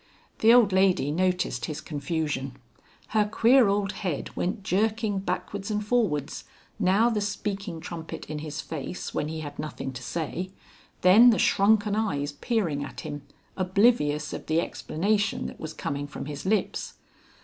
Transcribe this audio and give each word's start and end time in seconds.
The 0.39 0.51
old 0.51 0.73
lady 0.73 1.11
noticed 1.11 1.65
his 1.65 1.79
confusion. 1.79 2.55
Her 3.09 3.23
queer 3.25 3.67
old 3.67 3.91
head 3.91 4.35
went 4.35 4.63
jerking 4.63 5.19
backwards 5.19 5.69
and 5.69 5.85
forwards, 5.85 6.43
now 6.79 7.11
the 7.11 7.21
speaking 7.21 7.79
trumpet 7.79 8.25
in 8.25 8.39
his 8.39 8.61
face 8.61 9.13
when 9.13 9.27
he 9.27 9.41
had 9.41 9.59
nothing 9.59 9.93
to 9.93 10.01
say, 10.01 10.49
then 11.01 11.29
the 11.29 11.37
shrunken 11.37 11.95
eyes 11.95 12.31
peering 12.31 12.83
at 12.83 13.01
him, 13.01 13.21
oblivious 13.55 14.33
of 14.33 14.47
the 14.47 14.59
explanation 14.59 15.45
that 15.45 15.59
was 15.59 15.71
coming 15.71 16.07
from 16.07 16.25
his 16.25 16.47
lips. 16.47 16.95